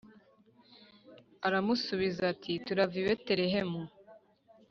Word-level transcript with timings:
Aramusubiza 1.47 2.21
ati 2.33 2.51
Turava 2.65 2.95
i 3.01 3.03
Betelehemu 3.07 3.81